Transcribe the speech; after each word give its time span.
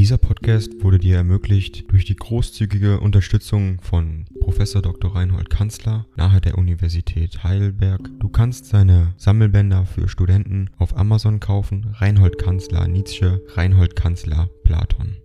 Dieser 0.00 0.16
Podcast 0.16 0.82
wurde 0.82 0.98
dir 0.98 1.16
ermöglicht 1.16 1.92
durch 1.92 2.06
die 2.06 2.16
großzügige 2.16 3.00
Unterstützung 3.00 3.82
von 3.82 4.24
Professor 4.40 4.80
Dr. 4.80 5.14
Reinhold 5.14 5.50
Kanzler 5.50 6.06
nahe 6.16 6.40
der 6.40 6.56
Universität 6.56 7.44
Heidelberg. 7.44 8.08
Du 8.18 8.30
kannst 8.30 8.64
seine 8.64 9.12
Sammelbänder 9.18 9.84
für 9.84 10.08
Studenten 10.08 10.70
auf 10.78 10.96
Amazon 10.96 11.38
kaufen. 11.38 11.94
Reinhold 11.98 12.38
Kanzler 12.38 12.88
Nietzsche, 12.88 13.44
Reinhold 13.48 13.94
Kanzler 13.94 14.48
Platon. 14.64 15.18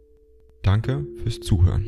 Danke 0.62 1.08
fürs 1.24 1.40
Zuhören. 1.40 1.88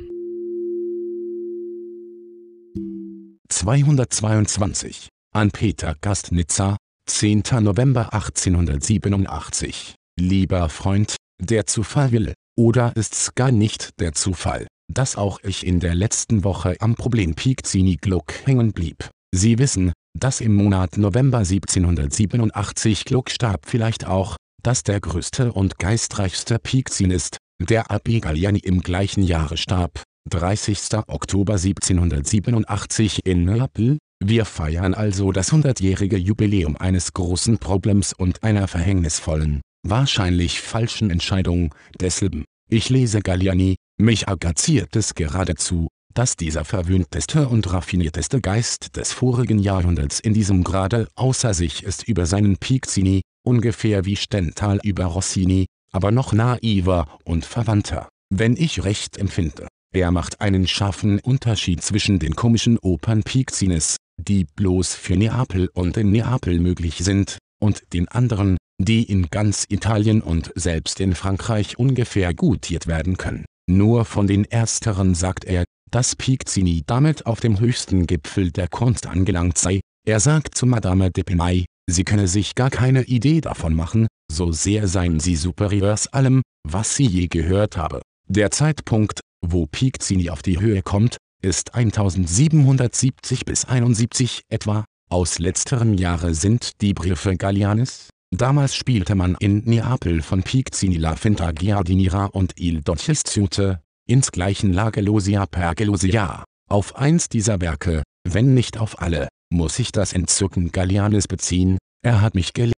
222 3.49 5.09
an 5.33 5.51
Peter 5.51 5.93
Gastnitzer, 5.99 6.77
10. 7.07 7.43
November 7.59 8.13
1887. 8.13 9.95
Lieber 10.17 10.69
Freund, 10.69 11.17
der 11.41 11.68
Zufall 11.68 12.14
will, 12.14 12.33
oder 12.57 12.92
ist's 12.96 13.36
gar 13.36 13.52
nicht 13.52 14.00
der 14.00 14.14
Zufall, 14.14 14.68
dass 14.92 15.15
auch 15.15 15.39
ich 15.43 15.65
in 15.65 15.79
der 15.79 15.96
letzten 15.96 16.43
Woche 16.43 16.75
am 16.79 16.96
Problem 16.96 17.36
Piccinni 17.36 17.98
Gluck 17.98 18.34
hängen 18.46 18.74
blieb. 18.74 19.10
Sie 19.34 19.60
wissen, 19.60 19.93
dass 20.18 20.42
im 20.42 20.56
Monat 20.56 20.98
November 20.98 21.39
1787 21.39 23.06
Gluck 23.06 23.29
starb 23.29 23.65
vielleicht 23.68 24.07
auch, 24.07 24.36
dass 24.64 24.84
der 24.84 25.00
größte 25.00 25.54
und 25.54 25.78
geistreichste 25.78 26.60
Piccinist, 26.60 27.38
der 27.62 27.88
Abbé 27.88 28.20
Galliani 28.20 28.60
im 28.60 28.82
gleichen 28.82 29.24
Jahre 29.24 29.57
starb, 29.57 30.01
30. 30.29 30.79
Oktober 31.07 31.54
1787 31.54 33.26
in 33.26 33.45
Neapel. 33.45 33.98
Wir 34.23 34.45
feiern 34.45 34.94
also 34.94 35.31
das 35.31 35.52
hundertjährige 35.52 36.17
Jubiläum 36.17 36.76
eines 36.76 37.14
großen 37.14 37.59
Problems 37.59 38.14
und 38.14 38.44
einer 38.44 38.67
verhängnisvollen, 38.67 39.62
wahrscheinlich 39.89 40.61
falschen 40.61 41.09
Entscheidung 41.09 41.73
desselben. 42.00 42.45
Ich 42.69 42.89
lese 42.89 43.22
Galliani, 43.22 43.75
mich 43.98 44.28
agaziert 44.28 44.95
es 44.95 45.16
geradezu, 45.16 45.88
dass 46.14 46.36
dieser 46.36 46.66
verwöhnteste 46.66 47.48
und 47.48 47.72
raffinierteste 47.72 48.42
Geist 48.42 48.95
des 48.95 49.14
vorigen 49.14 49.59
Jahrhunderts 49.59 50.20
in 50.20 50.34
diesem 50.34 50.64
Grade 50.64 51.08
außer 51.16 51.53
sich 51.53 51.84
ist 51.84 52.08
über 52.08 52.25
seinen 52.25 52.58
Piccini, 52.58 53.22
ungefähr 53.45 54.06
wie 54.06 54.16
Stenthal 54.16 54.80
über 54.84 55.06
Rossini, 55.06 55.67
aber 55.92 56.12
noch 56.12 56.34
naiver 56.34 57.08
und 57.23 57.45
verwandter, 57.45 58.09
wenn 58.30 58.58
ich 58.58 58.84
recht 58.84 59.17
empfinde. 59.17 59.67
Er 59.94 60.12
macht 60.12 60.42
einen 60.42 60.67
scharfen 60.67 61.19
Unterschied 61.19 61.81
zwischen 61.81 62.19
den 62.19 62.36
komischen 62.36 62.78
Opern 62.80 63.23
Piccinnis, 63.23 63.95
die 64.17 64.45
bloß 64.56 64.95
für 64.95 65.16
Neapel 65.16 65.69
und 65.73 65.97
in 65.97 66.12
Neapel 66.12 66.59
möglich 66.59 66.97
sind, 66.97 67.38
und 67.59 67.94
den 67.94 68.08
anderen, 68.08 68.58
die 68.80 69.03
in 69.03 69.28
ganz 69.30 69.66
Italien 69.70 70.22
und 70.22 70.52
selbst 70.56 71.00
in 71.00 71.16
Frankreich 71.16 71.80
ungefähr 71.80 72.33
gutiert 72.33 72.88
werden 72.88 73.17
können. 73.17 73.45
Nur 73.69 74.06
von 74.06 74.28
den 74.28 74.45
ersteren 74.45 75.16
sagt 75.16 75.45
er, 75.45 75.66
dass 75.92 76.16
Piccini 76.16 76.84
damit 76.86 77.25
auf 77.25 77.39
dem 77.39 77.59
höchsten 77.59 78.08
Gipfel 78.08 78.52
der 78.52 78.67
Kunst 78.67 79.08
angelangt 79.08 79.58
sei. 79.58 79.80
Er 80.06 80.19
sagt 80.19 80.56
zu 80.56 80.66
Madame 80.66 81.11
de 81.11 81.23
Penay, 81.23 81.66
sie 81.89 82.03
könne 82.03 82.28
sich 82.28 82.56
gar 82.56 82.69
keine 82.69 83.03
Idee 83.03 83.42
davon 83.42 83.73
machen, 83.73 84.08
so 84.31 84.52
sehr 84.52 84.88
seien 84.88 85.19
sie 85.19 85.36
superiors 85.36 86.08
allem, 86.08 86.41
was 86.67 86.95
sie 86.95 87.06
je 87.06 87.28
gehört 87.28 87.78
habe. 87.78 88.02
Der 88.30 88.52
Zeitpunkt, 88.52 89.22
wo 89.45 89.66
Piccini 89.66 90.30
auf 90.30 90.41
die 90.41 90.59
Höhe 90.59 90.81
kommt, 90.81 91.17
ist 91.41 91.75
1770 91.75 93.45
bis 93.45 93.66
71 93.66 94.41
etwa, 94.50 94.86
aus 95.09 95.39
letzterem 95.39 95.94
Jahre 95.94 96.34
sind 96.34 96.81
die 96.81 96.94
Briefe 96.94 97.38
Gallianis. 97.38 98.09
Damals 98.36 98.75
spielte 98.75 99.16
man 99.16 99.38
in 99.39 99.64
Neapel 99.64 100.22
von 100.22 100.44
Piccini 100.44 100.97
La 100.97 101.16
Finta 101.16 101.53
Giardiniera 101.53 102.25
und 102.25 102.59
Il 102.59 102.81
Dolcesciute, 102.81 103.80
insgleichen 104.06 104.73
La 104.73 104.89
Gelosia 104.89 105.45
per 105.45 105.75
Gelosia. 105.75 106.44
Auf 106.69 106.97
eins 106.97 107.30
dieser 107.30 107.62
Werke, 107.62 108.03
wenn 108.28 108.53
nicht 108.53 108.79
auf 108.79 109.02
alle, 109.02 109.29
muss 109.50 109.79
ich 109.79 109.94
das 109.94 110.12
Entzücken 110.12 110.74
Gallianis 110.74 111.29
beziehen, 111.29 111.78
er 112.03 112.19
hat 112.19 112.35
mich 112.35 112.52
gelehrt. 112.52 112.74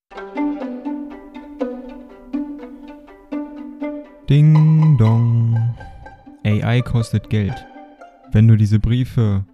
Ding 4.29 4.97
dong. 4.97 5.73
AI 6.43 6.81
kostet 6.81 7.29
Geld. 7.29 7.66
Wenn 8.33 8.49
du 8.49 8.57
diese 8.57 8.79
Briefe 8.79 9.45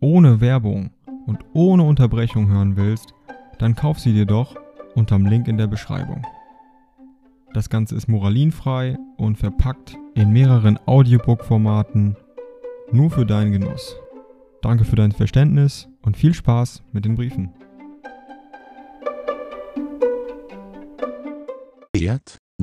ohne 0.00 0.40
Werbung 0.40 0.92
und 1.26 1.40
ohne 1.52 1.82
Unterbrechung 1.82 2.48
hören 2.48 2.76
willst, 2.76 3.12
dann 3.58 3.74
kauf 3.74 3.98
sie 4.00 4.14
dir 4.14 4.24
doch 4.24 4.56
unterm 4.96 5.26
Link 5.26 5.46
in 5.46 5.58
der 5.58 5.66
Beschreibung. 5.66 6.26
Das 7.54 7.70
Ganze 7.70 7.94
ist 7.94 8.08
moralinfrei 8.08 8.98
und 9.16 9.36
verpackt 9.36 9.96
in 10.14 10.32
mehreren 10.32 10.78
Audiobook-Formaten 10.86 12.16
nur 12.90 13.10
für 13.10 13.24
deinen 13.26 13.52
Genuss. 13.52 13.96
Danke 14.62 14.84
für 14.84 14.96
dein 14.96 15.12
Verständnis 15.12 15.88
und 16.02 16.16
viel 16.16 16.34
Spaß 16.34 16.82
mit 16.92 17.04
den 17.04 17.14
Briefen. 17.14 17.52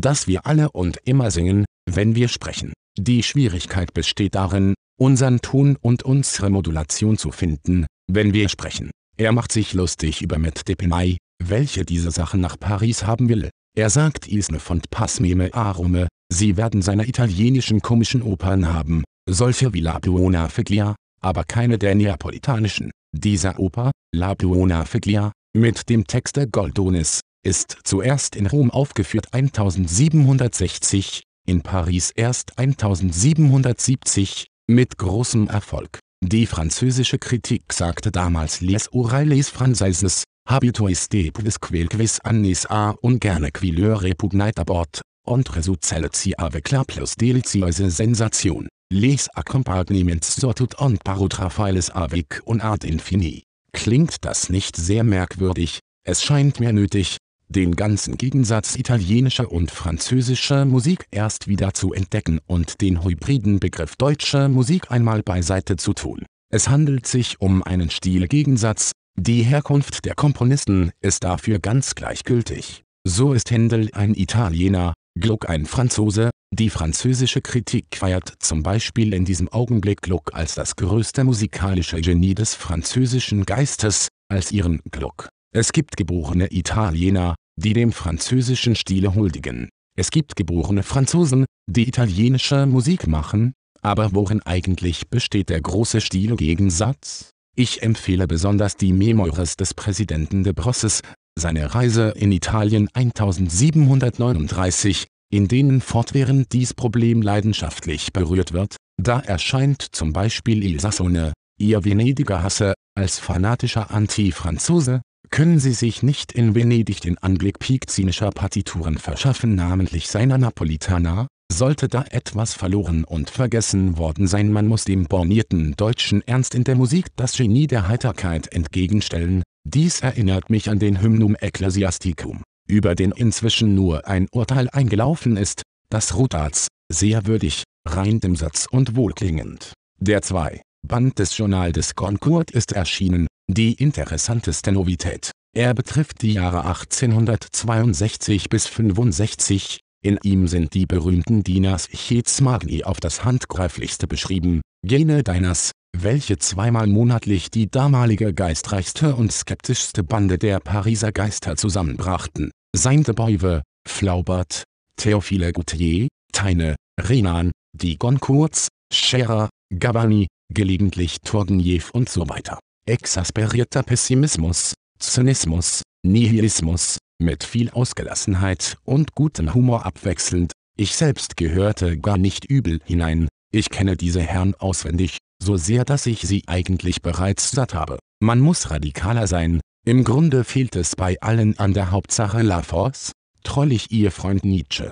dass 0.04 0.28
wir 0.28 0.46
alle 0.46 0.72
und 0.72 0.98
immer 1.06 1.32
singen, 1.32 1.66
wenn 1.90 2.14
wir 2.14 2.28
sprechen. 2.28 2.74
Die 2.98 3.24
Schwierigkeit 3.24 3.94
besteht 3.94 4.36
darin, 4.36 4.74
unseren 5.00 5.40
Ton 5.42 5.78
und 5.82 6.04
unsere 6.04 6.50
Modulation 6.50 7.18
zu 7.18 7.32
finden, 7.32 7.86
wenn 8.12 8.34
wir 8.34 8.50
sprechen. 8.50 8.92
Er 9.18 9.32
macht 9.32 9.52
sich 9.52 9.74
lustig 9.74 10.22
über 10.22 10.38
Matt 10.38 10.68
Depemay, 10.68 11.18
welche 11.42 11.86
diese 11.86 12.12
Sachen 12.12 12.42
nach 12.42 12.60
Paris 12.60 13.06
haben 13.06 13.30
will. 13.30 13.50
Er 13.76 13.90
sagt 13.90 14.28
Isne 14.28 14.60
von 14.60 14.82
Passmeme 14.90 15.54
Arome, 15.54 16.08
sie 16.32 16.58
werden 16.58 16.82
seine 16.82 17.08
italienischen 17.08 17.82
komischen 17.82 18.22
Opern 18.22 18.72
haben, 18.72 19.04
solche 19.28 19.74
wie 19.74 19.82
La 19.82 20.00
Buona 20.00 20.50
Figlia, 20.50 20.96
aber 21.22 21.44
keine 21.44 21.78
der 21.78 21.96
neapolitanischen. 21.96 22.92
Dieser 23.16 23.60
Oper, 23.60 23.92
La 24.14 24.34
Buona 24.34 24.86
Figlia, 24.86 25.32
mit 25.56 25.90
dem 25.90 26.06
Text 26.06 26.36
der 26.36 26.48
Goldonis, 26.48 27.22
ist 27.46 27.78
zuerst 27.84 28.36
in 28.36 28.48
Rom 28.48 28.72
aufgeführt 28.72 29.34
1760, 29.34 31.24
in 31.48 31.62
Paris 31.62 32.12
erst 32.16 32.58
1770, 32.58 34.48
mit 34.68 34.98
großem 34.98 35.48
Erfolg. 35.48 36.00
Die 36.24 36.46
französische 36.46 37.20
Kritik 37.20 37.74
sagte 37.74 38.10
damals 38.12 38.62
Les 38.62 38.92
oreilles 38.94 39.52
françaises, 39.52 40.24
habituis 40.46 41.08
de 41.09 41.30
quisquelquis 41.31 42.20
annis 42.24 42.66
a 42.70 42.94
ungerne 43.02 43.52
quileur 43.52 44.02
repugnait 44.02 44.59
abord, 44.59 45.02
entre 45.26 45.62
sucelleci 45.62 46.34
avec 46.38 46.72
la 46.72 46.84
plus 46.84 47.16
delicieuse 47.16 47.90
sensation, 47.90 48.64
les 48.92 49.28
accompagnements 49.36 50.24
sortut 50.40 50.76
und 50.80 51.02
parotraphiles 51.04 51.90
avec 51.94 52.42
un 52.48 52.59
art 52.59 52.84
infini. 52.84 53.44
Klingt 53.72 54.18
das 54.22 54.50
nicht 54.50 54.76
sehr 54.76 55.04
merkwürdig, 55.04 55.80
es 56.06 56.24
scheint 56.24 56.60
mir 56.60 56.74
nötig, 56.74 57.18
den 57.50 57.75
ganzen 57.75 58.18
Gegensatz 58.18 58.75
italienischer 58.75 59.52
und 59.52 59.72
französischer 59.72 60.66
Musik 60.66 61.06
erst 61.12 61.48
wieder 61.48 61.74
zu 61.74 61.94
entdecken 61.94 62.40
und 62.46 62.81
den 62.81 63.04
hybriden 63.04 63.60
Begriff 63.60 63.96
deutscher 63.96 64.50
Musik 64.50 64.92
einmal 64.92 65.24
beiseite 65.24 65.75
zu 65.78 65.94
tun. 65.94 66.25
Es 66.52 66.70
handelt 66.70 67.08
sich 67.08 67.42
um 67.42 67.64
einen 67.64 67.90
Stilgegensatz, 67.90 68.92
die 69.16 69.44
Herkunft 69.44 70.06
der 70.06 70.16
Komponisten 70.16 70.91
ist 71.00 71.24
dafür 71.24 71.59
ganz 71.59 71.96
gleichgültig. 71.96 72.84
So 73.06 73.34
ist 73.34 73.51
Händel 73.51 73.90
ein 73.94 74.16
Italiener, 74.16 74.94
Gluck 75.19 75.50
ein 75.50 75.66
Franzose, 75.66 76.31
die 76.53 76.69
französische 76.69 77.41
Kritik 77.41 77.85
feiert 77.96 78.34
zum 78.40 78.63
Beispiel 78.63 79.13
in 79.13 79.25
diesem 79.25 79.50
Augenblick 79.50 80.01
Gluck 80.01 80.34
als 80.34 80.56
das 80.56 80.75
größte 80.75 81.24
musikalische 81.24 82.01
Genie 82.01 82.35
des 82.35 82.56
französischen 82.56 83.46
Geistes, 83.46 84.07
als 84.29 84.51
ihren 84.51 84.81
Gluck. 84.91 85.30
Es 85.56 85.72
gibt 85.72 85.95
geborene 85.95 86.51
Italiener, 86.51 87.35
die 87.56 87.74
dem 87.74 87.91
französischen 87.91 88.75
Stile 88.75 89.13
huldigen. 89.16 89.69
Es 89.95 90.09
gibt 90.09 90.36
geborene 90.36 90.83
Franzosen, 90.83 91.45
die 91.69 91.88
italienische 91.88 92.66
Musik 92.66 93.07
machen, 93.07 93.54
aber 93.81 94.13
worin 94.13 94.42
eigentlich 94.42 95.09
besteht 95.09 95.50
der 95.50 95.62
große 95.62 96.01
Stilgegensatz? 96.01 97.32
Ich 97.56 97.84
empfehle 97.84 98.26
besonders 98.26 98.78
die 98.78 98.94
Memoirs 98.94 99.58
des 99.58 99.76
Präsidenten 99.76 100.44
de 100.44 100.54
Brosses, 100.54 101.02
seine 101.38 101.76
Reise 101.76 102.12
in 102.16 102.32
Italien 102.32 102.90
1739, 102.94 105.06
in 105.32 105.48
denen 105.48 105.80
fortwährend 105.80 106.52
dies 106.52 106.74
Problem 106.74 107.22
leidenschaftlich 107.22 108.12
berührt 108.12 108.54
wird, 108.54 108.78
da 109.00 109.20
erscheint 109.20 109.86
zum 109.92 110.14
Beispiel 110.14 110.64
Il 110.64 110.80
Sassone, 110.80 111.34
ihr 111.60 111.86
Venediger 111.86 112.42
Hasse, 112.42 112.74
als 112.96 113.20
fanatischer 113.20 113.92
Anti-Franzose, 113.92 115.02
können 115.30 115.60
sie 115.60 115.74
sich 115.74 116.02
nicht 116.02 116.32
in 116.32 116.56
Venedig 116.56 117.02
den 117.02 117.20
Anblick 117.20 117.60
piccinischer 117.60 118.32
Partituren 118.32 118.98
verschaffen 118.98 119.54
namentlich 119.54 120.08
seiner 120.08 120.40
Napolitaner, 120.40 121.28
sollte 121.58 121.88
da 121.88 122.04
etwas 122.10 122.54
verloren 122.54 123.04
und 123.04 123.30
vergessen 123.30 123.98
worden 123.98 124.28
sein 124.28 124.52
man 124.52 124.68
muss 124.68 124.86
dem 124.86 125.06
bornierten 125.06 125.76
deutschen 125.76 126.22
Ernst 126.28 126.56
in 126.56 126.64
der 126.64 126.76
Musik 126.76 127.08
das 127.16 127.38
Genie 127.38 127.68
der 127.68 127.88
Heiterkeit 127.88 128.52
entgegenstellen, 128.52 129.44
dies 129.64 130.02
erinnert 130.02 130.50
mich 130.50 130.70
an 130.70 130.80
den 130.80 131.02
Hymnum 131.02 131.36
Ecclesiasticum, 131.36 132.44
über 132.68 132.96
den 132.96 133.12
inzwischen 133.12 133.76
nur 133.76 134.08
ein 134.08 134.28
Urteil 134.32 134.70
eingelaufen 134.70 135.38
ist, 135.38 135.62
dass 135.90 136.16
Rutards, 136.16 136.68
sehr 136.92 137.28
würdig, 137.28 137.64
rein 137.88 138.20
im 138.24 138.36
Satz 138.36 138.68
und 138.70 138.96
wohlklingend. 138.96 139.74
Der 140.00 140.22
2. 140.22 140.62
Band 140.88 141.20
des 141.20 141.38
Journal 141.38 141.72
des 141.72 141.96
Goncourt 141.96 142.52
ist 142.52 142.72
erschienen, 142.72 143.28
die 143.48 143.74
interessanteste 143.74 144.72
Novität. 144.72 145.32
Er 145.56 145.74
betrifft 145.76 146.24
die 146.24 146.34
Jahre 146.34 146.66
1862 146.66 148.50
bis 148.50 148.66
65, 148.68 149.80
in 150.04 150.20
ihm 150.22 150.48
sind 150.48 150.74
die 150.74 150.86
berühmten 150.86 151.44
Dinas 151.44 151.88
Chets 151.88 152.42
Magni 152.42 152.84
auf 152.84 153.00
das 153.00 153.24
handgreiflichste 153.24 154.06
beschrieben, 154.06 154.62
jene 154.86 155.24
Dinas, 155.24 155.72
welche 155.98 156.38
zweimal 156.38 156.88
monatlich 156.88 157.50
die 157.50 157.72
damalige 157.72 158.34
geistreichste 158.34 159.16
und 159.16 159.32
skeptischste 159.32 160.04
Bande 160.04 160.38
der 160.38 160.60
Pariser 160.60 161.12
Geister 161.12 161.56
zusammenbrachten. 161.56 162.52
Seinte 162.76 163.14
Beuve, 163.14 163.62
Flaubert, 163.88 164.64
Theophile 164.98 165.54
Gautier, 165.54 166.10
Teine, 166.34 166.76
Renan, 167.00 167.52
die 167.74 167.98
Goncourts, 167.98 168.68
Scherer, 168.92 169.50
Gabani, 169.78 170.28
gelegentlich 170.54 171.18
Turgenev 171.22 171.92
und 171.94 172.10
so 172.10 172.28
weiter. 172.28 172.60
Exasperierter 172.86 173.84
Pessimismus, 173.84 174.74
Zynismus, 175.00 175.82
Nihilismus, 176.06 176.98
mit 177.18 177.46
viel 177.46 177.70
Ausgelassenheit 177.70 178.78
und 178.84 179.16
gutem 179.16 179.54
Humor 179.54 179.86
abwechselnd, 179.86 180.52
ich 180.78 180.98
selbst 180.98 181.38
gehörte 181.38 181.98
gar 181.98 182.18
nicht 182.18 182.44
übel 182.44 182.82
hinein, 182.84 183.30
ich 183.54 183.70
kenne 183.70 183.96
diese 183.96 184.22
Herren 184.22 184.54
auswendig, 184.56 185.20
so 185.42 185.56
sehr 185.56 185.86
dass 185.86 186.06
ich 186.06 186.20
sie 186.22 186.44
eigentlich 186.48 187.02
bereits 187.02 187.52
satt 187.52 187.74
habe. 187.74 188.00
Man 188.22 188.42
muss 188.42 188.70
radikaler 188.70 189.28
sein, 189.28 189.62
im 189.86 190.04
Grunde 190.04 190.44
fehlt 190.44 190.76
es 190.76 190.98
bei 190.98 191.22
allen 191.22 191.58
an 191.58 191.74
der 191.74 191.92
Hauptsache 191.92 192.42
La 192.42 192.64
Force, 192.64 193.14
trollig 193.44 193.92
ihr 193.92 194.12
Freund 194.12 194.44
Nietzsche. 194.44 194.92